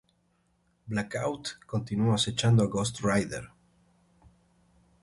[0.87, 3.51] Blackout continuó acechando a Ghost Rider.